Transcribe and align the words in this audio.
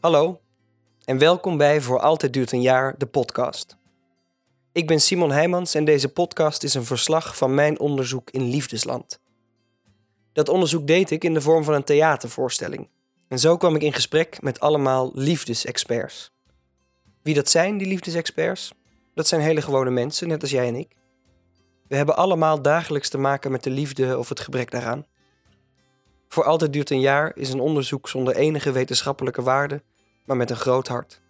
Hallo 0.00 0.40
en 1.04 1.18
welkom 1.18 1.56
bij 1.56 1.80
Voor 1.80 2.00
Altijd 2.00 2.32
Duurt 2.32 2.52
een 2.52 2.62
Jaar, 2.62 2.94
de 2.98 3.06
podcast. 3.06 3.76
Ik 4.72 4.86
ben 4.86 5.00
Simon 5.00 5.30
Heijmans 5.30 5.74
en 5.74 5.84
deze 5.84 6.08
podcast 6.08 6.62
is 6.62 6.74
een 6.74 6.84
verslag 6.84 7.36
van 7.36 7.54
mijn 7.54 7.80
onderzoek 7.80 8.30
in 8.30 8.48
Liefdesland. 8.48 9.20
Dat 10.32 10.48
onderzoek 10.48 10.86
deed 10.86 11.10
ik 11.10 11.24
in 11.24 11.34
de 11.34 11.40
vorm 11.40 11.64
van 11.64 11.74
een 11.74 11.84
theatervoorstelling. 11.84 12.88
En 13.28 13.38
zo 13.38 13.56
kwam 13.56 13.74
ik 13.74 13.82
in 13.82 13.92
gesprek 13.92 14.42
met 14.42 14.60
allemaal 14.60 15.10
liefdesexperts. 15.14 16.32
Wie 17.22 17.34
dat 17.34 17.48
zijn, 17.48 17.78
die 17.78 17.88
liefdesexperts? 17.88 18.72
Dat 19.14 19.28
zijn 19.28 19.40
hele 19.40 19.62
gewone 19.62 19.90
mensen, 19.90 20.28
net 20.28 20.42
als 20.42 20.50
jij 20.50 20.66
en 20.66 20.76
ik. 20.76 20.94
We 21.88 21.96
hebben 21.96 22.16
allemaal 22.16 22.62
dagelijks 22.62 23.08
te 23.08 23.18
maken 23.18 23.50
met 23.50 23.62
de 23.62 23.70
liefde 23.70 24.18
of 24.18 24.28
het 24.28 24.40
gebrek 24.40 24.70
daaraan. 24.70 25.06
Voor 26.28 26.44
altijd 26.44 26.72
duurt 26.72 26.90
een 26.90 27.00
jaar 27.00 27.36
is 27.36 27.50
een 27.50 27.60
onderzoek 27.60 28.08
zonder 28.08 28.36
enige 28.36 28.72
wetenschappelijke 28.72 29.42
waarde, 29.42 29.82
maar 30.26 30.36
met 30.36 30.50
een 30.50 30.56
groot 30.56 30.88
hart. 30.88 31.20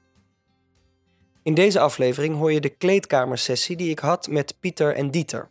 In 1.43 1.55
deze 1.55 1.81
aflevering 1.81 2.37
hoor 2.37 2.53
je 2.53 2.61
de 2.61 2.69
kleedkamersessie 2.69 3.77
die 3.77 3.91
ik 3.91 3.99
had 3.99 4.29
met 4.29 4.57
Pieter 4.61 4.95
en 4.95 5.11
Dieter. 5.11 5.49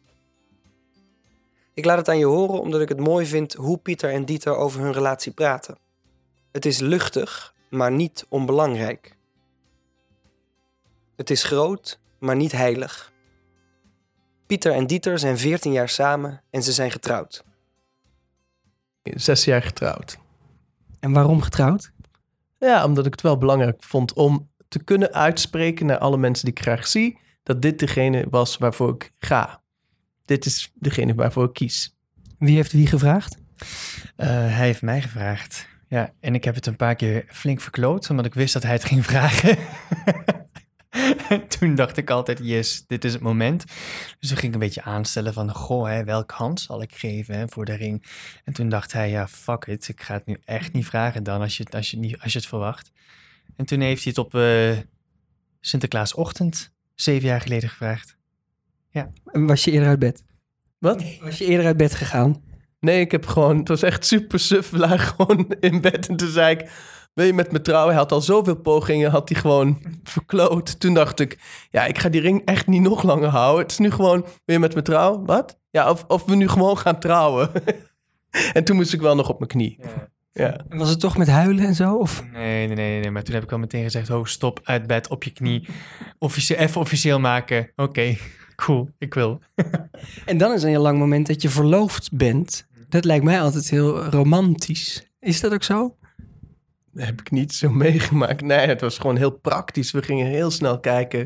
Ik 1.73 1.85
laat 1.85 1.97
het 1.97 2.09
aan 2.09 2.17
je 2.17 2.25
horen 2.25 2.59
omdat 2.59 2.81
ik 2.81 2.89
het 2.89 2.99
mooi 2.99 3.25
vind 3.25 3.53
hoe 3.53 3.77
Pieter 3.77 4.11
en 4.11 4.25
Dieter 4.25 4.55
over 4.55 4.81
hun 4.81 4.93
relatie 4.93 5.31
praten. 5.31 5.77
Het 6.51 6.65
is 6.65 6.79
luchtig, 6.79 7.53
maar 7.69 7.91
niet 7.91 8.25
onbelangrijk. 8.29 9.15
Het 11.15 11.29
is 11.29 11.43
groot, 11.43 11.99
maar 12.19 12.35
niet 12.35 12.51
heilig. 12.51 13.13
Pieter 14.45 14.71
en 14.71 14.87
Dieter 14.87 15.19
zijn 15.19 15.37
14 15.37 15.71
jaar 15.71 15.89
samen 15.89 16.41
en 16.49 16.63
ze 16.63 16.71
zijn 16.71 16.91
getrouwd. 16.91 17.43
Zes 19.03 19.45
jaar 19.45 19.61
getrouwd. 19.61 20.17
En 20.99 21.11
waarom 21.13 21.41
getrouwd? 21.41 21.91
Ja, 22.59 22.85
omdat 22.85 23.05
ik 23.05 23.11
het 23.11 23.21
wel 23.21 23.37
belangrijk 23.37 23.83
vond 23.83 24.13
om 24.13 24.49
te 24.67 24.83
kunnen 24.83 25.13
uitspreken 25.13 25.85
naar 25.85 25.97
alle 25.97 26.17
mensen 26.17 26.45
die 26.45 26.53
ik 26.53 26.61
graag 26.61 26.87
zie, 26.87 27.19
dat 27.43 27.61
dit 27.61 27.79
degene 27.79 28.25
was 28.29 28.57
waarvoor 28.57 28.93
ik 28.93 29.13
ga. 29.19 29.61
Dit 30.25 30.45
is 30.45 30.71
degene 30.73 31.13
waarvoor 31.13 31.45
ik 31.45 31.53
kies. 31.53 31.95
Wie 32.39 32.55
heeft 32.55 32.71
wie 32.71 32.87
gevraagd? 32.87 33.37
Uh, 34.17 34.27
hij 34.27 34.65
heeft 34.65 34.81
mij 34.81 35.01
gevraagd. 35.01 35.67
Ja, 35.87 36.13
en 36.19 36.35
ik 36.35 36.43
heb 36.43 36.55
het 36.55 36.65
een 36.65 36.75
paar 36.75 36.95
keer 36.95 37.25
flink 37.27 37.61
verkloot, 37.61 38.09
omdat 38.09 38.25
ik 38.25 38.33
wist 38.33 38.53
dat 38.53 38.63
hij 38.63 38.71
het 38.71 38.85
ging 38.85 39.05
vragen. 39.05 39.57
toen 41.59 41.75
dacht 41.75 41.97
ik 41.97 42.09
altijd, 42.09 42.39
yes, 42.43 42.83
dit 42.87 43.05
is 43.05 43.13
het 43.13 43.21
moment. 43.21 43.65
Dus 44.19 44.29
toen 44.29 44.37
ging 44.37 44.47
ik 44.47 44.53
een 44.53 44.65
beetje 44.65 44.83
aanstellen 44.83 45.33
van, 45.33 45.53
goh, 45.53 45.87
hè, 45.87 46.03
welke 46.03 46.33
hand 46.33 46.59
zal 46.59 46.81
ik 46.81 46.95
geven 46.95 47.37
hè, 47.37 47.47
voor 47.47 47.65
de 47.65 47.73
ring? 47.73 48.05
En 48.43 48.53
toen 48.53 48.69
dacht 48.69 48.93
hij, 48.93 49.09
ja, 49.09 49.27
fuck 49.27 49.65
it, 49.65 49.87
ik 49.87 50.01
ga 50.01 50.13
het 50.13 50.25
nu 50.25 50.37
echt 50.45 50.73
niet 50.73 50.85
vragen 50.85 51.23
dan 51.23 51.41
als 51.41 51.57
je, 51.57 51.65
als 51.69 51.91
je, 51.91 51.97
niet, 51.97 52.21
als 52.21 52.31
je 52.31 52.37
het 52.37 52.47
verwacht. 52.47 52.91
En 53.55 53.65
toen 53.65 53.79
heeft 53.79 54.03
hij 54.03 54.13
het 54.15 54.25
op 54.25 54.33
uh, 54.33 54.77
Sinterklaasochtend, 55.59 56.73
zeven 56.95 57.27
jaar 57.27 57.41
geleden, 57.41 57.69
gevraagd. 57.69 58.17
Ja. 58.89 59.11
En 59.25 59.45
was 59.45 59.63
je 59.63 59.71
eerder 59.71 59.89
uit 59.89 59.99
bed? 59.99 60.23
Wat? 60.77 61.03
Was 61.19 61.37
je 61.37 61.45
eerder 61.45 61.65
uit 61.65 61.77
bed 61.77 61.95
gegaan? 61.95 62.43
Nee, 62.79 62.99
ik 62.99 63.11
heb 63.11 63.25
gewoon, 63.25 63.57
het 63.57 63.67
was 63.67 63.83
echt 63.83 64.05
super 64.05 64.39
suf, 64.39 64.71
gewoon 64.75 65.55
in 65.59 65.81
bed 65.81 66.09
en 66.09 66.15
toen 66.15 66.29
zei 66.29 66.55
ik 66.55 66.69
wil 67.15 67.25
je 67.25 67.33
met 67.33 67.51
me 67.51 67.61
trouwen? 67.61 67.89
Hij 67.89 68.01
had 68.01 68.11
al 68.11 68.21
zoveel 68.21 68.55
pogingen, 68.55 69.11
had 69.11 69.29
hij 69.29 69.41
gewoon 69.41 69.81
verkloot. 70.03 70.79
Toen 70.79 70.93
dacht 70.93 71.19
ik, 71.19 71.39
ja, 71.69 71.85
ik 71.85 71.97
ga 71.97 72.09
die 72.09 72.21
ring 72.21 72.41
echt 72.45 72.67
niet 72.67 72.81
nog 72.81 73.03
langer 73.03 73.29
houden. 73.29 73.61
Het 73.61 73.71
is 73.71 73.77
nu 73.77 73.91
gewoon, 73.91 74.21
wil 74.21 74.55
je 74.55 74.59
met 74.59 74.75
me 74.75 74.81
trouwen? 74.81 75.25
Wat? 75.25 75.59
Ja, 75.69 75.89
of, 75.89 76.05
of 76.07 76.25
we 76.25 76.35
nu 76.35 76.47
gewoon 76.47 76.77
gaan 76.77 76.99
trouwen. 76.99 77.51
en 78.53 78.63
toen 78.63 78.75
moest 78.75 78.93
ik 78.93 79.01
wel 79.01 79.15
nog 79.15 79.29
op 79.29 79.37
mijn 79.37 79.49
knie. 79.49 79.79
Ja. 79.81 80.09
ja. 80.31 80.65
En 80.69 80.77
was 80.77 80.89
het 80.89 80.99
toch 80.99 81.17
met 81.17 81.27
huilen 81.27 81.65
en 81.65 81.75
zo? 81.75 81.95
Of? 81.95 82.23
Nee, 82.33 82.67
nee, 82.67 82.75
nee, 82.75 82.99
nee, 82.99 83.11
maar 83.11 83.23
toen 83.23 83.33
heb 83.33 83.43
ik 83.43 83.51
al 83.51 83.57
meteen 83.57 83.83
gezegd, 83.83 84.09
oh, 84.09 84.25
stop, 84.25 84.59
uit 84.63 84.87
bed, 84.87 85.07
op 85.07 85.23
je 85.23 85.31
knie. 85.31 85.67
Officieel, 86.19 86.59
even 86.59 86.81
officieel 86.81 87.19
maken. 87.19 87.71
Oké, 87.75 88.17
cool, 88.65 88.89
ik 88.97 89.13
wil. 89.13 89.39
en 90.25 90.37
dan 90.37 90.53
is 90.53 90.59
er 90.59 90.65
een 90.65 90.73
heel 90.73 90.81
lang 90.81 90.99
moment 90.99 91.27
dat 91.27 91.41
je 91.41 91.49
verloofd 91.49 92.09
bent. 92.11 92.67
Dat 92.89 93.05
lijkt 93.05 93.23
mij 93.23 93.41
altijd 93.41 93.69
heel 93.69 94.03
romantisch. 94.03 95.11
Is 95.19 95.39
dat 95.41 95.53
ook 95.53 95.63
zo? 95.63 95.95
Heb 96.95 97.19
ik 97.19 97.31
niet 97.31 97.53
zo 97.53 97.69
meegemaakt. 97.85 98.41
Nee, 98.41 98.67
het 98.67 98.81
was 98.81 98.97
gewoon 98.97 99.17
heel 99.17 99.31
praktisch. 99.31 99.91
We 99.91 100.01
gingen 100.01 100.27
heel 100.27 100.51
snel 100.51 100.79
kijken. 100.79 101.25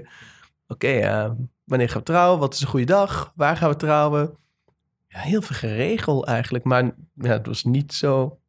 Oké, 0.68 0.88
okay, 0.88 1.36
wanneer 1.64 1.90
gaan 1.90 2.00
we 2.00 2.06
trouwen? 2.06 2.40
Wat 2.40 2.54
is 2.54 2.62
een 2.62 2.68
goede 2.68 2.86
dag? 2.86 3.34
Waar 3.36 3.58
gaan 3.58 3.70
we 3.70 3.76
trouwen? 3.76 4.38
Ja, 5.08 5.20
heel 5.20 5.42
veel 5.42 5.56
geregeld 5.56 6.26
eigenlijk. 6.26 6.64
Maar 6.64 6.84
ja, 7.14 7.32
het 7.32 7.46
was 7.46 7.64
niet 7.64 7.94
zo... 7.94 8.40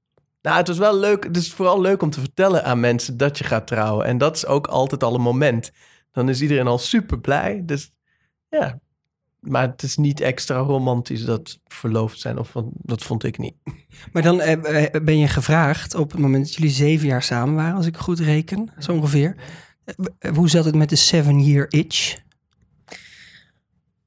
Nou, 0.42 0.56
het 0.56 0.69
was 0.69 0.78
wel 0.78 0.98
leuk. 0.98 1.25
Het 1.25 1.36
is 1.36 1.53
vooral 1.53 1.80
leuk 1.80 2.03
om 2.03 2.10
te 2.10 2.20
vertellen 2.20 2.64
aan 2.64 2.80
mensen 2.80 3.16
dat 3.16 3.38
je 3.38 3.44
gaat 3.44 3.66
trouwen. 3.66 4.06
En 4.06 4.19
dat 4.19 4.36
is 4.36 4.47
ook 4.47 4.66
altijd 4.66 5.03
al 5.03 5.14
een 5.14 5.20
moment. 5.20 5.72
Dan 6.12 6.28
is 6.28 6.42
iedereen 6.42 6.66
al 6.66 6.78
super 6.78 7.20
blij. 7.20 7.62
Dus 7.64 7.92
ja, 8.48 8.80
maar 9.41 9.69
het 9.69 9.83
is 9.83 9.97
niet 9.97 10.21
extra 10.21 10.56
romantisch 10.56 11.25
dat 11.25 11.59
verloofd 11.67 12.21
zijn. 12.21 12.39
Of 12.39 12.53
dat 12.73 13.03
vond 13.03 13.25
ik 13.25 13.39
niet. 13.39 13.55
Maar 14.12 14.23
dan 14.23 14.41
eh, 14.41 14.84
eh, 14.95 15.05
ben 15.05 15.19
je 15.19 15.28
gevraagd 15.28 15.95
op 15.95 16.11
het 16.11 16.21
moment 16.21 16.45
dat 16.45 16.55
jullie 16.55 16.71
zeven 16.71 17.06
jaar 17.06 17.23
samen 17.23 17.55
waren, 17.55 17.77
als 17.77 17.87
ik 17.87 17.97
goed 17.97 18.19
reken, 18.19 18.73
zo 18.78 18.93
ongeveer. 18.93 19.37
Eh, 20.19 20.34
hoe 20.34 20.49
zat 20.49 20.65
het 20.65 20.75
met 20.75 20.89
de 20.89 20.97
seven 20.97 21.45
year 21.45 21.67
itch? 21.69 22.19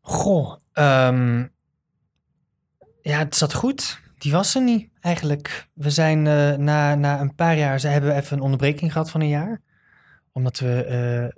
Goh, 0.02 0.58
um, 0.74 1.52
ja, 3.02 3.18
het 3.18 3.36
zat 3.36 3.54
goed. 3.54 4.02
Die 4.18 4.32
was 4.32 4.56
er 4.56 4.62
niet 4.64 4.90
eigenlijk. 5.00 5.68
We 5.74 5.90
zijn 5.90 6.22
na, 6.64 6.96
na 6.96 7.22
een 7.22 7.36
paar 7.36 7.58
jaar, 7.58 7.80
ze 7.80 7.88
hebben 7.88 8.16
even 8.16 8.38
een 8.38 8.44
onderbreking 8.44 8.92
gehad 8.92 9.12
van 9.12 9.22
een 9.22 9.28
jaar. 9.28 9.62
Omdat 10.32 10.60
we 10.60 11.34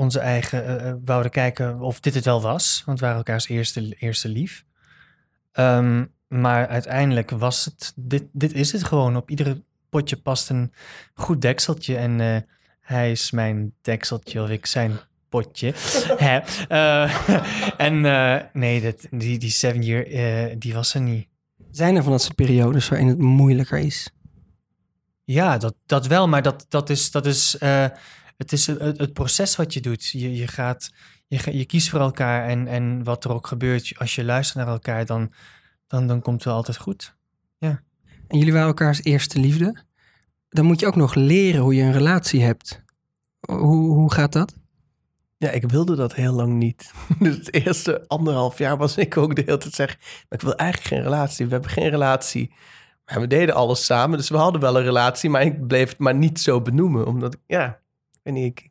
onze 0.00 0.18
eigen 0.18 0.84
uh, 0.84 0.92
wouden 1.04 1.30
kijken 1.30 1.80
of 1.80 2.00
dit 2.00 2.14
het 2.14 2.24
wel 2.24 2.42
was. 2.42 2.82
Want 2.86 2.98
we 2.98 3.04
waren 3.04 3.20
elkaars 3.20 3.48
eerste, 3.48 3.96
eerste 3.98 4.28
lief. 4.28 4.64
Um, 5.52 6.12
maar 6.28 6.68
uiteindelijk 6.68 7.30
was 7.30 7.64
het, 7.64 7.92
dit, 7.96 8.24
dit 8.32 8.52
is 8.52 8.72
het 8.72 8.84
gewoon. 8.84 9.16
Op 9.16 9.30
iedere 9.30 9.62
potje 9.88 10.16
past 10.16 10.48
een 10.48 10.72
goed 11.14 11.40
dekseltje. 11.40 11.96
En 11.96 12.18
uh, 12.18 12.36
hij 12.80 13.10
is 13.10 13.30
mijn 13.30 13.72
dekseltje 13.82 14.42
of 14.42 14.48
ik 14.48 14.66
zijn 14.66 14.98
potje. 15.28 15.74
Hè? 16.26 16.40
Uh, 16.68 17.30
en 17.86 18.00
nee, 18.52 18.80
dat, 18.80 19.06
die, 19.10 19.38
die 19.38 19.50
seven 19.50 19.82
year, 19.82 20.58
die 20.58 20.74
was 20.74 20.94
er 20.94 21.00
niet. 21.00 21.28
Zijn 21.70 21.96
er 21.96 22.02
van 22.02 22.12
dat 22.12 22.22
soort 22.22 22.34
periodes 22.34 22.88
waarin 22.88 23.08
het 23.08 23.18
moeilijker 23.18 23.78
is? 23.78 24.10
Ja, 25.24 25.58
dat, 25.58 25.74
dat 25.86 26.06
wel. 26.06 26.28
Maar 26.28 26.42
dat, 26.42 26.66
dat 26.68 26.90
is... 26.90 27.10
Dat 27.10 27.26
is 27.26 27.58
het 28.40 28.52
is 28.52 28.66
het, 28.66 28.98
het, 28.98 29.12
proces 29.12 29.56
wat 29.56 29.74
je 29.74 29.80
doet. 29.80 30.08
Je, 30.08 30.36
je, 30.36 30.46
gaat, 30.46 30.92
je, 31.26 31.58
je 31.58 31.64
kiest 31.64 31.88
voor 31.88 32.00
elkaar 32.00 32.48
en, 32.48 32.66
en 32.66 33.04
wat 33.04 33.24
er 33.24 33.32
ook 33.32 33.46
gebeurt, 33.46 33.92
als 33.98 34.14
je 34.14 34.24
luistert 34.24 34.64
naar 34.64 34.74
elkaar, 34.74 35.06
dan, 35.06 35.32
dan, 35.86 36.06
dan 36.06 36.22
komt 36.22 36.36
het 36.36 36.44
wel 36.44 36.54
altijd 36.54 36.76
goed. 36.76 37.16
Ja. 37.58 37.82
En 38.28 38.38
jullie 38.38 38.52
waren 38.52 38.68
elkaars 38.68 39.02
eerste 39.02 39.38
liefde. 39.38 39.84
Dan 40.48 40.64
moet 40.64 40.80
je 40.80 40.86
ook 40.86 40.96
nog 40.96 41.14
leren 41.14 41.60
hoe 41.60 41.74
je 41.74 41.82
een 41.82 41.92
relatie 41.92 42.42
hebt. 42.42 42.82
Hoe, 43.40 43.94
hoe 43.94 44.12
gaat 44.12 44.32
dat? 44.32 44.54
Ja, 45.36 45.50
ik 45.50 45.70
wilde 45.70 45.96
dat 45.96 46.14
heel 46.14 46.32
lang 46.32 46.52
niet. 46.52 46.92
Dus 47.18 47.36
het 47.36 47.54
eerste 47.54 48.04
anderhalf 48.06 48.58
jaar 48.58 48.76
was 48.76 48.96
ik 48.96 49.16
ook 49.16 49.36
de 49.36 49.42
hele 49.44 49.58
tijd 49.58 49.74
zeggen... 49.74 49.98
Maar 50.00 50.38
ik 50.38 50.44
wil 50.44 50.56
eigenlijk 50.56 50.94
geen 50.94 51.02
relatie. 51.02 51.46
We 51.46 51.52
hebben 51.52 51.70
geen 51.70 51.88
relatie. 51.88 52.52
Maar 53.04 53.20
we 53.20 53.26
deden 53.26 53.54
alles 53.54 53.84
samen, 53.84 54.18
dus 54.18 54.28
we 54.28 54.36
hadden 54.36 54.60
wel 54.60 54.76
een 54.76 54.84
relatie. 54.84 55.30
Maar 55.30 55.42
ik 55.42 55.66
bleef 55.66 55.88
het 55.88 55.98
maar 55.98 56.14
niet 56.14 56.40
zo 56.40 56.60
benoemen. 56.60 57.06
Omdat 57.06 57.34
ik, 57.34 57.40
ja, 57.46 57.80
en 58.22 58.36
ik, 58.36 58.70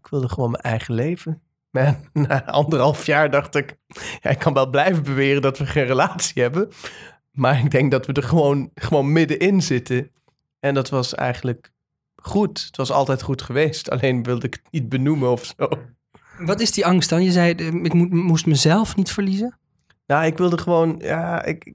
ik 0.00 0.06
wilde 0.10 0.28
gewoon 0.28 0.50
mijn 0.50 0.62
eigen 0.62 0.94
leven. 0.94 1.42
Maar 1.74 2.00
na 2.12 2.44
anderhalf 2.44 3.06
jaar 3.06 3.30
dacht 3.30 3.54
ik, 3.54 3.76
ja, 4.20 4.30
ik 4.30 4.38
kan 4.38 4.54
wel 4.54 4.70
blijven 4.70 5.02
beweren 5.02 5.42
dat 5.42 5.58
we 5.58 5.66
geen 5.66 5.84
relatie 5.84 6.42
hebben. 6.42 6.68
Maar 7.30 7.58
ik 7.58 7.70
denk 7.70 7.90
dat 7.90 8.06
we 8.06 8.12
er 8.12 8.22
gewoon, 8.22 8.70
gewoon 8.74 9.12
middenin 9.12 9.62
zitten. 9.62 10.10
En 10.60 10.74
dat 10.74 10.88
was 10.88 11.14
eigenlijk 11.14 11.72
goed. 12.16 12.64
Het 12.66 12.76
was 12.76 12.90
altijd 12.90 13.22
goed 13.22 13.42
geweest. 13.42 13.90
Alleen 13.90 14.22
wilde 14.22 14.46
ik 14.46 14.54
het 14.54 14.72
niet 14.72 14.88
benoemen 14.88 15.30
of 15.30 15.54
zo. 15.56 15.68
Wat 16.38 16.60
is 16.60 16.72
die 16.72 16.86
angst 16.86 17.08
dan? 17.08 17.24
Je 17.24 17.32
zei, 17.32 17.54
ik 17.82 17.94
moest 18.10 18.46
mezelf 18.46 18.96
niet 18.96 19.10
verliezen? 19.10 19.58
Nou, 20.06 20.24
ik 20.24 20.38
wilde 20.38 20.58
gewoon, 20.58 20.96
ja, 20.98 21.44
ik, 21.44 21.72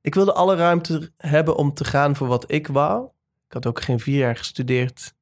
ik 0.00 0.14
wilde 0.14 0.32
alle 0.32 0.56
ruimte 0.56 1.12
hebben 1.16 1.56
om 1.56 1.74
te 1.74 1.84
gaan 1.84 2.16
voor 2.16 2.26
wat 2.26 2.50
ik 2.52 2.66
wou. 2.66 3.04
Ik 3.46 3.52
had 3.52 3.66
ook 3.66 3.82
geen 3.82 4.00
vier 4.00 4.18
jaar 4.18 4.36
gestudeerd 4.36 5.14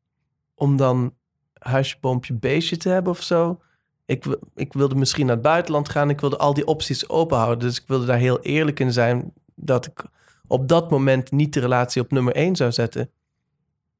om 0.60 0.76
dan 0.76 1.14
huisje, 1.58 1.96
boompje, 2.00 2.34
beestje 2.34 2.76
te 2.76 2.88
hebben 2.88 3.12
of 3.12 3.22
zo. 3.22 3.60
Ik, 4.04 4.24
ik 4.54 4.72
wilde 4.72 4.94
misschien 4.94 5.26
naar 5.26 5.34
het 5.34 5.44
buitenland 5.44 5.88
gaan. 5.88 6.10
Ik 6.10 6.20
wilde 6.20 6.36
al 6.36 6.54
die 6.54 6.66
opties 6.66 7.08
open 7.08 7.36
houden. 7.36 7.68
Dus 7.68 7.80
ik 7.80 7.84
wilde 7.86 8.06
daar 8.06 8.18
heel 8.18 8.40
eerlijk 8.40 8.80
in 8.80 8.92
zijn 8.92 9.32
dat 9.54 9.86
ik 9.86 10.04
op 10.46 10.68
dat 10.68 10.90
moment 10.90 11.30
niet 11.30 11.52
de 11.52 11.60
relatie 11.60 12.02
op 12.02 12.10
nummer 12.10 12.34
één 12.34 12.56
zou 12.56 12.72
zetten. 12.72 13.10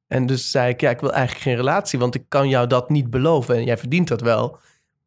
En 0.07 0.25
dus 0.25 0.51
zei 0.51 0.69
ik, 0.69 0.81
ja, 0.81 0.89
ik 0.89 0.99
wil 0.99 1.11
eigenlijk 1.13 1.43
geen 1.43 1.55
relatie, 1.55 1.99
want 1.99 2.15
ik 2.15 2.25
kan 2.27 2.49
jou 2.49 2.67
dat 2.67 2.89
niet 2.89 3.09
beloven. 3.09 3.55
En 3.55 3.63
jij 3.63 3.77
verdient 3.77 4.07
dat 4.07 4.21
wel. 4.21 4.57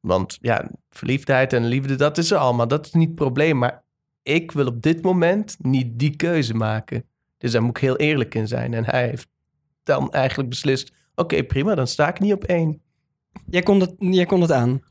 Want 0.00 0.38
ja, 0.40 0.70
verliefdheid 0.90 1.52
en 1.52 1.64
liefde, 1.64 1.94
dat 1.94 2.18
is 2.18 2.30
er 2.30 2.38
allemaal. 2.38 2.68
Dat 2.68 2.86
is 2.86 2.92
niet 2.92 3.08
het 3.08 3.16
probleem. 3.16 3.58
Maar 3.58 3.82
ik 4.22 4.52
wil 4.52 4.66
op 4.66 4.82
dit 4.82 5.02
moment 5.02 5.56
niet 5.58 5.98
die 5.98 6.16
keuze 6.16 6.54
maken. 6.54 7.04
Dus 7.38 7.52
daar 7.52 7.62
moet 7.62 7.76
ik 7.76 7.82
heel 7.82 7.96
eerlijk 7.96 8.34
in 8.34 8.48
zijn. 8.48 8.74
En 8.74 8.84
hij 8.84 9.08
heeft 9.08 9.28
dan 9.82 10.12
eigenlijk 10.12 10.48
beslist... 10.48 10.92
oké, 11.14 11.42
prima, 11.42 11.74
dan 11.74 11.86
sta 11.86 12.08
ik 12.08 12.20
niet 12.20 12.32
op 12.32 12.44
één. 12.44 12.82
Jij 13.46 13.62
kon 13.62 13.78
dat, 13.78 13.94
jij 13.98 14.26
kon 14.26 14.40
dat 14.40 14.52
aan. 14.52 14.82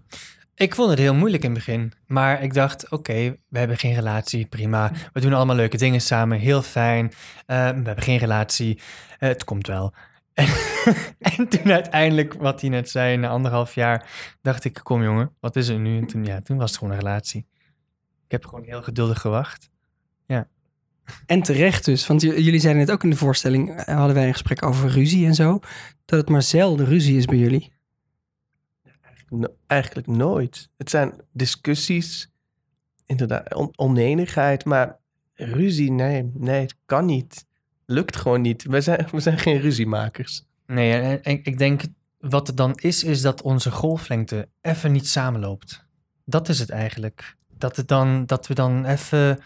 Ik 0.55 0.75
vond 0.75 0.89
het 0.89 0.99
heel 0.99 1.13
moeilijk 1.13 1.43
in 1.43 1.49
het 1.49 1.65
begin. 1.65 1.91
Maar 2.07 2.43
ik 2.43 2.53
dacht, 2.53 2.89
oké, 2.89 3.35
we 3.47 3.59
hebben 3.59 3.77
geen 3.77 3.93
relatie, 3.93 4.45
prima. 4.45 4.91
We 5.13 5.19
doen 5.21 5.33
allemaal 5.33 5.55
leuke 5.55 5.77
dingen 5.77 6.01
samen, 6.01 6.39
heel 6.39 6.61
fijn. 6.61 7.11
Eh, 7.45 7.57
we 7.57 7.61
hebben 7.63 8.01
geen 8.01 8.17
relatie, 8.17 8.79
eh, 9.19 9.29
het 9.29 9.43
komt 9.43 9.67
wel. 9.67 9.93
En, 10.33 10.47
en 11.37 11.47
toen 11.47 11.71
uiteindelijk, 11.71 12.33
wat 12.33 12.61
hij 12.61 12.69
net 12.69 12.89
zei, 12.89 13.17
na 13.17 13.29
anderhalf 13.29 13.75
jaar, 13.75 14.09
dacht 14.41 14.63
ik, 14.63 14.79
kom 14.83 15.03
jongen, 15.03 15.35
wat 15.39 15.55
is 15.55 15.67
er 15.67 15.79
nu? 15.79 15.97
En 15.97 16.07
toen, 16.07 16.25
ja, 16.25 16.41
toen 16.41 16.57
was 16.57 16.69
het 16.69 16.79
gewoon 16.79 16.93
een 16.93 16.99
relatie. 16.99 17.45
Ik 18.25 18.31
heb 18.31 18.45
gewoon 18.45 18.63
heel 18.63 18.81
geduldig 18.81 19.21
gewacht. 19.21 19.71
En 21.25 21.41
terecht 21.41 21.85
dus, 21.85 22.07
want 22.07 22.21
jullie 22.21 22.59
zeiden 22.59 22.85
net 22.85 22.91
ook 22.91 23.03
in 23.03 23.09
de 23.09 23.15
voorstelling, 23.15 23.75
eh, 23.75 23.95
hadden 23.95 24.15
wij 24.15 24.27
een 24.27 24.31
gesprek 24.33 24.63
over 24.65 24.89
ruzie 24.89 25.25
en 25.25 25.35
zo, 25.35 25.59
dat 26.05 26.19
het 26.19 26.29
maar 26.29 26.41
zelden 26.41 26.85
ruzie 26.85 27.17
is 27.17 27.25
bij 27.25 27.37
jullie. 27.37 27.71
No- 29.29 29.55
eigenlijk 29.67 30.07
nooit. 30.07 30.69
Het 30.77 30.89
zijn 30.89 31.13
discussies, 31.31 32.31
inderdaad, 33.05 33.53
on- 33.53 33.73
oneenigheid, 33.75 34.65
maar 34.65 34.99
ruzie, 35.33 35.91
nee, 35.91 36.31
nee, 36.33 36.61
het 36.61 36.75
kan 36.85 37.05
niet. 37.05 37.45
Lukt 37.85 38.15
gewoon 38.15 38.41
niet. 38.41 38.63
We 38.63 38.81
zijn, 38.81 39.07
we 39.11 39.19
zijn 39.19 39.37
geen 39.37 39.59
ruziemakers. 39.59 40.43
Nee, 40.67 40.91
en, 40.93 41.23
en 41.23 41.39
ik 41.43 41.57
denk, 41.57 41.81
wat 42.19 42.47
het 42.47 42.57
dan 42.57 42.75
is, 42.75 43.03
is 43.03 43.21
dat 43.21 43.41
onze 43.41 43.71
golflengte 43.71 44.49
even 44.61 44.91
niet 44.91 45.07
samenloopt. 45.07 45.85
Dat 46.25 46.49
is 46.49 46.59
het 46.59 46.69
eigenlijk. 46.69 47.35
Dat, 47.57 47.75
het 47.75 47.87
dan, 47.87 48.25
dat 48.25 48.47
we 48.47 48.53
dan 48.53 48.85
even 48.85 49.39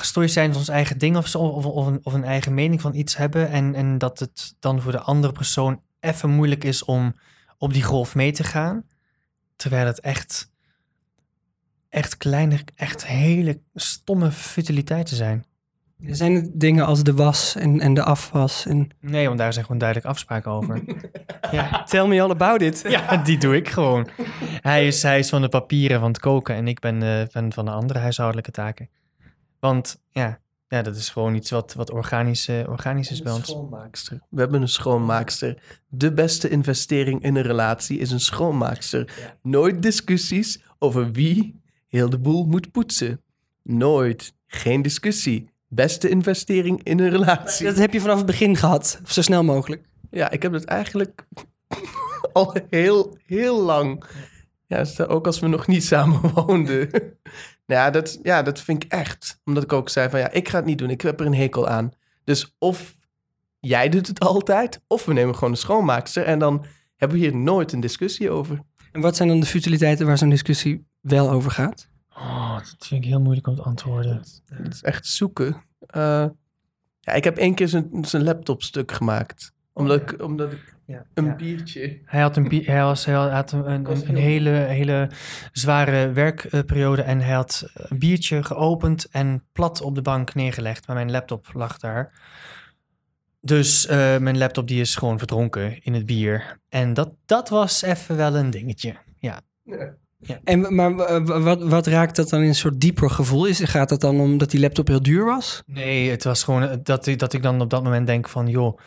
story 0.00 0.28
zijn 0.28 0.54
ons 0.54 0.68
eigen 0.68 0.98
ding 0.98 1.16
of 1.16 1.34
of, 1.34 1.66
of, 1.66 1.86
een, 1.86 2.00
of 2.02 2.12
een 2.12 2.24
eigen 2.24 2.54
mening 2.54 2.80
van 2.80 2.94
iets 2.94 3.16
hebben. 3.16 3.50
En, 3.50 3.74
en 3.74 3.98
dat 3.98 4.18
het 4.18 4.54
dan 4.58 4.80
voor 4.80 4.92
de 4.92 5.00
andere 5.00 5.32
persoon 5.32 5.80
even 6.00 6.30
moeilijk 6.30 6.64
is 6.64 6.84
om 6.84 7.14
op 7.58 7.72
die 7.72 7.82
golf 7.82 8.14
mee 8.14 8.32
te 8.32 8.44
gaan. 8.44 8.84
Terwijl 9.56 9.86
het 9.86 10.00
echt, 10.00 10.50
echt 11.88 12.16
kleine, 12.16 12.58
echt 12.74 13.06
hele 13.06 13.60
stomme 13.74 14.30
futiliteiten 14.30 15.16
zijn. 15.16 15.46
Er 16.06 16.16
zijn 16.16 16.50
dingen 16.54 16.86
als 16.86 17.02
de 17.02 17.14
was 17.14 17.54
en, 17.56 17.80
en 17.80 17.94
de 17.94 18.02
afwas. 18.02 18.66
En... 18.66 18.88
Nee, 19.00 19.26
want 19.26 19.38
daar 19.38 19.52
zijn 19.52 19.64
gewoon 19.64 19.80
duidelijk 19.80 20.10
afspraken 20.10 20.50
over. 20.50 20.82
ja. 21.50 21.82
Tell 21.82 22.06
me 22.06 22.22
all 22.22 22.30
about 22.30 22.60
it. 22.60 22.84
Ja, 22.88 23.16
die 23.16 23.38
doe 23.38 23.56
ik 23.56 23.68
gewoon. 23.68 24.08
Hij 24.40 24.86
is, 24.86 25.02
hij 25.02 25.18
is 25.18 25.28
van 25.28 25.40
de 25.40 25.48
papieren 25.48 26.00
van 26.00 26.08
het 26.08 26.20
koken 26.20 26.54
en 26.54 26.68
ik 26.68 26.80
ben 26.80 27.02
eh, 27.02 27.26
van, 27.30 27.52
van 27.52 27.64
de 27.64 27.70
andere 27.70 27.98
huishoudelijke 27.98 28.50
taken. 28.50 28.88
Want 29.60 30.00
ja, 30.10 30.40
ja 30.68 30.82
dat 30.82 30.96
is 30.96 31.08
gewoon 31.08 31.34
iets 31.34 31.50
wat, 31.50 31.74
wat 31.74 31.90
organisch, 31.90 32.48
organisch 32.48 33.10
is 33.10 33.22
bij 33.22 33.32
ons. 33.32 33.48
Schoonmaakster. 33.48 34.20
We 34.30 34.40
hebben 34.40 34.62
een 34.62 34.68
schoonmaakster. 34.68 35.62
De 35.88 36.12
beste 36.12 36.48
investering 36.48 37.22
in 37.22 37.36
een 37.36 37.42
relatie 37.42 37.98
is 37.98 38.10
een 38.10 38.20
schoonmaakster. 38.20 39.36
Nooit 39.42 39.82
discussies 39.82 40.62
over 40.78 41.12
wie 41.12 41.60
heel 41.88 42.10
de 42.10 42.18
boel 42.18 42.44
moet 42.44 42.70
poetsen. 42.70 43.22
Nooit. 43.62 44.34
Geen 44.46 44.82
discussie. 44.82 45.50
Beste 45.68 46.08
investering 46.08 46.82
in 46.82 47.00
een 47.00 47.10
relatie. 47.10 47.66
Dat 47.66 47.76
heb 47.76 47.92
je 47.92 48.00
vanaf 48.00 48.16
het 48.16 48.26
begin 48.26 48.56
gehad, 48.56 49.00
zo 49.04 49.22
snel 49.22 49.44
mogelijk. 49.44 49.82
Ja, 50.10 50.30
ik 50.30 50.42
heb 50.42 50.52
dat 50.52 50.64
eigenlijk 50.64 51.26
al 52.32 52.56
heel, 52.70 53.18
heel 53.26 53.62
lang. 53.62 54.04
Ja, 54.68 54.84
ook 55.06 55.26
als 55.26 55.40
we 55.40 55.46
nog 55.46 55.66
niet 55.66 55.84
samen 55.84 56.20
woonden. 56.34 56.90
Nou 57.66 57.80
ja, 57.80 57.90
dat, 57.90 58.18
ja, 58.22 58.42
dat 58.42 58.60
vind 58.60 58.84
ik 58.84 58.92
echt. 58.92 59.40
Omdat 59.44 59.62
ik 59.62 59.72
ook 59.72 59.88
zei 59.88 60.10
van 60.10 60.20
ja, 60.20 60.30
ik 60.30 60.48
ga 60.48 60.56
het 60.56 60.64
niet 60.64 60.78
doen. 60.78 60.90
Ik 60.90 61.00
heb 61.00 61.20
er 61.20 61.26
een 61.26 61.34
hekel 61.34 61.68
aan. 61.68 61.92
Dus 62.24 62.54
of 62.58 62.96
jij 63.60 63.88
doet 63.88 64.06
het 64.06 64.20
altijd, 64.30 64.80
of 64.86 65.04
we 65.04 65.12
nemen 65.12 65.34
gewoon 65.34 65.50
een 65.50 65.56
schoonmaakster. 65.56 66.24
En 66.24 66.38
dan 66.38 66.64
hebben 66.96 67.18
we 67.18 67.24
hier 67.24 67.36
nooit 67.36 67.72
een 67.72 67.80
discussie 67.80 68.30
over. 68.30 68.62
En 68.92 69.00
wat 69.00 69.16
zijn 69.16 69.28
dan 69.28 69.40
de 69.40 69.46
futiliteiten 69.46 70.06
waar 70.06 70.18
zo'n 70.18 70.28
discussie 70.28 70.86
wel 71.00 71.30
over 71.30 71.50
gaat? 71.50 71.88
Oh, 72.16 72.56
dat 72.56 72.86
vind 72.86 73.04
ik 73.04 73.10
heel 73.10 73.20
moeilijk 73.20 73.46
om 73.46 73.54
te 73.54 73.62
antwoorden. 73.62 74.22
Het 74.44 74.74
is 74.74 74.82
echt 74.82 75.06
zoeken. 75.06 75.64
Eh, 75.86 76.26
ja, 77.00 77.12
ik 77.12 77.24
heb 77.24 77.36
één 77.36 77.54
keer 77.54 77.68
zijn, 77.68 77.88
zijn 78.00 78.24
laptop 78.24 78.62
stuk 78.62 78.92
gemaakt. 78.92 79.52
Omdat, 79.78 80.00
ik, 80.12 80.22
omdat 80.22 80.52
ik 80.52 80.74
Ja, 80.86 81.04
een 81.14 81.24
ja. 81.24 81.34
biertje... 81.34 81.98
Hij 82.04 82.20
had, 82.20 82.36
een, 82.36 82.62
hij 82.64 82.82
was, 82.82 83.04
hij 83.04 83.14
had 83.14 83.52
een, 83.52 83.90
een, 84.08 84.16
hele, 84.16 84.50
hele 84.50 85.10
zware 85.52 86.12
werkperiode 86.12 87.02
en 87.02 87.20
hij 87.20 87.34
had 87.34 87.70
een 87.74 87.98
biertje 87.98 88.42
geopend 88.42 89.08
en 89.10 89.44
plat 89.52 89.80
op 89.80 89.94
de 89.94 90.02
bank 90.02 90.34
neergelegd. 90.34 90.86
Maar 90.86 90.96
mijn 90.96 91.10
laptop 91.10 91.46
lag 91.52 91.78
daar. 91.78 92.12
Dus 93.40 93.86
eh, 93.86 94.16
mijn 94.18 94.38
laptop 94.38 94.68
die 94.68 94.80
is 94.80 94.96
gewoon 94.96 95.18
verdronken 95.18 95.78
in 95.82 95.94
het 95.94 96.06
bier. 96.06 96.58
En 96.68 96.94
dat, 96.94 97.14
dat 97.26 97.48
was 97.48 97.82
even 97.82 98.16
wel 98.16 98.36
een 98.36 98.50
dingetje. 98.50 98.94
Ja. 99.18 99.40
En, 100.44 100.74
maar 100.74 100.94
w- 100.96 101.42
wat, 101.42 101.62
wat 101.62 101.86
raakt 101.86 102.16
dat 102.16 102.28
dan 102.28 102.40
in 102.42 102.48
een 102.48 102.54
soort 102.54 102.80
dieper 102.80 103.10
gevoel? 103.10 103.46
Is, 103.46 103.60
gaat 103.60 103.88
dat 103.88 104.00
dan 104.00 104.20
omdat 104.20 104.50
die 104.50 104.60
laptop 104.60 104.86
heel 104.88 105.02
duur 105.02 105.24
was? 105.24 105.62
Nee, 105.66 106.10
het 106.10 106.24
was 106.24 106.42
gewoon 106.44 106.62
eh, 106.62 106.76
dat, 106.82 107.06
ik- 107.06 107.18
dat 107.18 107.32
ik 107.32 107.42
dan 107.42 107.60
op 107.60 107.70
dat 107.70 107.82
moment 107.84 108.06
denk 108.06 108.28
van... 108.28 108.48
joh, 108.48 108.78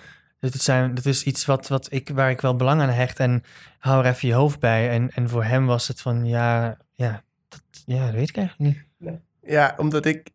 dit, 0.50 0.62
zijn, 0.62 0.94
dit 0.94 1.06
is 1.06 1.24
iets 1.24 1.46
wat, 1.46 1.68
wat 1.68 1.88
ik, 1.92 2.10
waar 2.14 2.30
ik 2.30 2.42
wel 2.42 2.56
belang 2.56 2.82
aan 2.82 2.90
hecht 2.90 3.20
en 3.20 3.44
hou 3.80 4.04
er 4.04 4.12
even 4.12 4.28
je 4.28 4.34
hoofd 4.34 4.60
bij. 4.60 4.90
En, 4.90 5.12
en 5.12 5.30
voor 5.30 5.44
hem 5.44 5.66
was 5.66 5.88
het 5.88 6.02
van 6.02 6.26
ja, 6.26 6.78
ja, 6.94 7.24
dat, 7.50 7.62
ja, 7.86 8.06
dat 8.06 8.14
weet 8.14 8.30
ik 8.30 8.38
eigenlijk 8.38 8.76
niet. 9.00 9.20
Ja, 9.42 9.76
omdat 9.78 10.06
ik... 10.06 10.30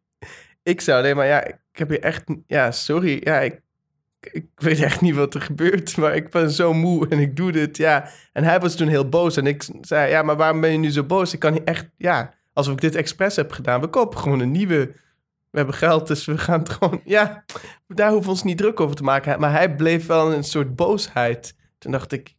Ik 0.63 0.81
zou 0.81 0.99
alleen 0.99 1.17
maar... 1.17 1.27
Ja, 1.27 1.45
ik 1.45 1.59
heb 1.73 1.89
hier 1.89 2.01
echt... 2.01 2.25
Ja, 2.47 2.71
sorry. 2.71 3.21
Ja, 3.21 3.41
ik, 3.41 3.61
ik 4.21 4.47
weet 4.55 4.81
echt 4.81 5.01
niet 5.01 5.15
wat 5.15 5.35
er 5.35 5.41
gebeurt. 5.41 5.97
Maar 5.97 6.15
ik 6.15 6.31
ben 6.31 6.51
zo 6.51 6.73
moe 6.73 7.09
en 7.09 7.19
ik 7.19 7.37
doe 7.37 7.53
dit. 7.53 7.77
Ja. 7.77 8.09
En 8.33 8.45
hij 8.45 8.61
was 8.61 8.77
toen 8.77 8.89
heel 8.89 9.09
boos. 9.09 9.37
En 9.37 9.47
ik 9.47 9.69
zei... 9.81 10.11
Ja, 10.11 10.23
maar 10.23 10.37
waarom 10.37 10.61
ben 10.61 10.71
je 10.71 10.79
nu 10.79 10.91
zo 10.91 11.05
boos? 11.05 11.33
Ik 11.33 11.39
kan 11.39 11.53
niet 11.53 11.65
echt... 11.65 11.89
Ja, 11.97 12.35
alsof 12.53 12.75
ik 12.75 12.81
dit 12.81 12.95
expres 12.95 13.37
heb 13.37 13.53
gedaan. 13.53 13.81
We 13.81 13.89
kopen 13.89 14.19
gewoon 14.19 14.41
een 14.41 14.51
nieuwe. 14.51 14.95
We 15.57 15.63
hebben 15.63 15.81
geld, 15.81 16.07
dus 16.07 16.25
we 16.25 16.39
gaan 16.39 16.59
het 16.59 16.71
gewoon... 16.71 17.01
Ja, 17.05 17.45
daar 17.89 18.09
hoeven 18.11 18.25
we 18.27 18.31
ons 18.31 18.43
niet 18.43 18.59
druk 18.59 18.81
over 18.81 18.97
te 18.97 19.03
maken. 19.03 19.41
Maar 19.41 19.51
hij 19.51 19.77
bleef 19.77 20.07
wel 20.07 20.31
in 20.31 20.37
een 20.37 20.45
soort 20.45 20.77
boosheid. 20.77 21.57
Toen 21.79 21.93
dacht 21.93 22.13
ik... 22.13 22.35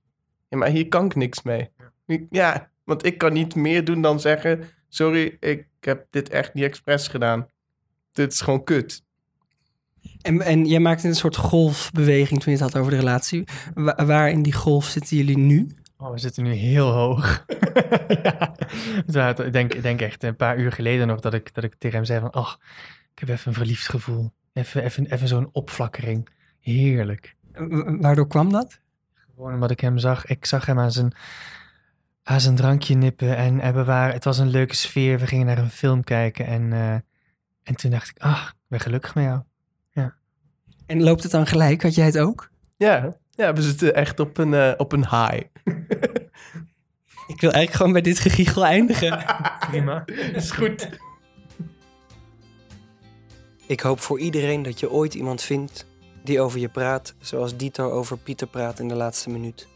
Ja, 0.47 0.57
maar 0.57 0.69
hier 0.69 0.87
kan 0.87 1.05
ik 1.05 1.15
niks 1.15 1.41
mee. 1.43 1.69
Ja, 2.29 2.71
want 2.83 3.05
ik 3.05 3.17
kan 3.17 3.33
niet 3.33 3.55
meer 3.55 3.85
doen 3.85 4.01
dan 4.01 4.19
zeggen... 4.19 4.63
Sorry, 4.89 5.37
ik 5.39 5.67
heb 5.79 6.05
dit 6.09 6.29
echt 6.29 6.53
niet 6.53 6.63
expres 6.63 7.07
gedaan. 7.07 7.47
Dit 8.11 8.33
is 8.33 8.41
gewoon 8.41 8.63
kut. 8.63 9.03
En, 10.21 10.41
en 10.41 10.65
jij 10.65 10.79
maakte 10.79 11.07
een 11.07 11.15
soort 11.15 11.35
golfbeweging 11.35 12.41
toen 12.43 12.53
je 12.53 12.59
het 12.59 12.73
had 12.73 12.81
over 12.81 12.91
de 12.91 12.97
relatie. 12.97 13.43
Wa- 13.73 14.05
waar 14.05 14.29
in 14.29 14.41
die 14.41 14.53
golf 14.53 14.85
zitten 14.85 15.17
jullie 15.17 15.37
nu? 15.37 15.67
Oh, 15.97 16.11
we 16.11 16.17
zitten 16.17 16.43
nu 16.43 16.53
heel 16.53 16.91
hoog. 16.91 17.45
ja. 19.11 19.37
Ik, 19.37 19.53
denk, 19.53 19.73
ik 19.73 19.81
denk 19.81 20.01
echt 20.01 20.23
een 20.23 20.35
paar 20.35 20.57
uur 20.57 20.71
geleden 20.71 21.07
nog 21.07 21.19
dat 21.19 21.33
ik, 21.33 21.53
dat 21.53 21.63
ik 21.63 21.75
tegen 21.75 21.97
hem 21.97 22.05
zei 22.05 22.19
van... 22.19 22.35
Oh, 22.35 22.53
ik 23.17 23.27
heb 23.27 23.29
even 23.29 23.47
een 23.47 23.57
verliefd 23.57 23.89
gevoel. 23.89 24.31
Even, 24.53 24.83
even, 24.83 25.05
even 25.05 25.27
zo'n 25.27 25.49
opflakkering. 25.51 26.29
Heerlijk. 26.59 27.35
Waardoor 27.99 28.27
kwam 28.27 28.51
dat? 28.51 28.79
Gewoon 29.35 29.53
omdat 29.53 29.71
ik 29.71 29.79
hem 29.79 29.97
zag. 29.97 30.25
Ik 30.25 30.45
zag 30.45 30.65
hem 30.65 30.79
aan 30.79 30.91
zijn, 30.91 31.13
aan 32.23 32.41
zijn 32.41 32.55
drankje 32.55 32.95
nippen. 32.95 33.37
En, 33.37 33.59
en 33.59 33.73
we 33.73 33.83
waren, 33.83 34.13
het 34.13 34.23
was 34.23 34.37
een 34.37 34.49
leuke 34.49 34.75
sfeer. 34.75 35.19
We 35.19 35.27
gingen 35.27 35.45
naar 35.45 35.57
een 35.57 35.69
film 35.69 36.03
kijken. 36.03 36.45
En, 36.45 36.73
eh, 36.73 36.93
en 37.63 37.75
toen 37.75 37.91
dacht 37.91 38.09
ik, 38.09 38.19
ah, 38.19 38.47
ik 38.47 38.67
ben 38.67 38.79
gelukkig 38.79 39.15
met 39.15 39.23
jou. 39.23 39.41
En 40.87 41.03
loopt 41.03 41.23
het 41.23 41.31
dan 41.31 41.47
gelijk? 41.47 41.81
Had 41.81 41.95
jij 41.95 42.05
het 42.05 42.19
ook? 42.19 42.49
Ja, 42.77 43.17
ja 43.31 43.53
we 43.53 43.61
zitten 43.61 43.95
echt 43.95 44.19
op 44.19 44.37
een, 44.37 44.53
eh, 44.53 44.73
op 44.77 44.91
een 44.91 45.09
high. 45.09 45.41
Ik 47.27 47.41
wil 47.41 47.51
eigenlijk 47.51 47.71
gewoon 47.71 47.91
bij 47.91 48.01
dit 48.01 48.19
gegiegel 48.19 48.65
eindigen. 48.65 49.25
Prima. 49.69 50.05
is 50.33 50.51
goed. 50.51 50.89
Ik 53.67 53.79
hoop 53.79 53.99
voor 53.99 54.19
iedereen 54.19 54.61
dat 54.61 54.79
je 54.79 54.91
ooit 54.91 55.13
iemand 55.13 55.41
vindt 55.41 55.85
die 56.23 56.41
over 56.41 56.59
je 56.59 56.69
praat, 56.69 57.13
zoals 57.19 57.57
Dieter 57.57 57.91
over 57.91 58.17
Pieter 58.17 58.47
praat 58.47 58.79
in 58.79 58.87
de 58.87 58.95
laatste 58.95 59.29
minuut. 59.29 59.67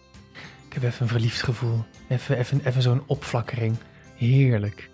Ik 0.67 0.73
heb 0.73 0.83
even 0.83 1.01
een 1.01 1.07
verliefd 1.07 1.41
gevoel. 1.41 1.83
Even, 2.09 2.37
even, 2.37 2.61
even 2.65 2.81
zo'n 2.81 3.03
opflakkering. 3.05 3.75
Heerlijk. 4.15 4.89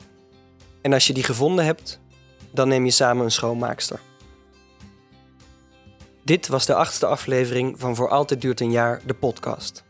En 0.82 0.94
als 0.94 1.08
je 1.08 1.14
die 1.14 1.24
gevonden 1.24 1.66
hebt, 1.66 2.00
dan 2.52 2.68
neem 2.68 2.86
je 2.86 2.92
samen 2.92 3.24
een 3.24 3.32
schoonmaakster. 3.32 4.00
Dit 6.24 6.48
was 6.48 6.66
de 6.66 6.74
achtste 6.74 7.06
aflevering 7.06 7.80
van 7.80 7.96
Voor 7.96 8.10
Altijd 8.10 8.42
Duurt 8.42 8.60
een 8.60 8.72
Jaar, 8.72 9.02
de 9.06 9.14
podcast. 9.14 9.84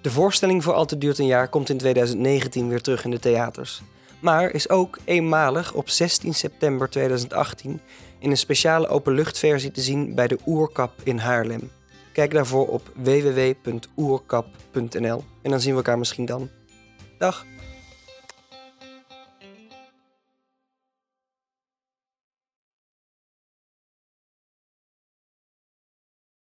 De 0.00 0.10
voorstelling 0.10 0.62
Voor 0.62 0.74
Altijd 0.74 1.00
Duurt 1.00 1.18
een 1.18 1.26
Jaar 1.26 1.48
komt 1.48 1.68
in 1.68 1.78
2019 1.78 2.68
weer 2.68 2.80
terug 2.80 3.04
in 3.04 3.10
de 3.10 3.18
theaters. 3.18 3.82
Maar 4.20 4.50
is 4.50 4.68
ook 4.68 4.98
eenmalig 5.04 5.74
op 5.74 5.88
16 5.88 6.34
september 6.34 6.90
2018 6.90 7.80
in 8.18 8.30
een 8.30 8.36
speciale 8.36 8.88
openluchtversie 8.88 9.70
te 9.70 9.80
zien 9.80 10.14
bij 10.14 10.28
de 10.28 10.38
Oerkap 10.46 10.92
in 11.02 11.18
Haarlem. 11.18 11.70
Kijk 12.12 12.32
daarvoor 12.32 12.68
op 12.68 12.92
www.oerkap.nl 12.94 15.24
en 15.42 15.50
dan 15.50 15.60
zien 15.60 15.70
we 15.70 15.76
elkaar 15.76 15.98
misschien 15.98 16.26
dan. 16.26 16.48
Dag! 17.18 17.44